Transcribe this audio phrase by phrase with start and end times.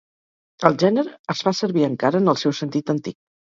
[0.69, 3.21] El gènere es fa servir encara en el seu sentit antic.